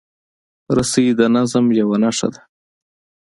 رسۍ 0.75 1.07
د 1.19 1.21
نظم 1.35 1.65
یوه 1.79 1.97
نښه 2.03 2.27
ده. 2.33 2.41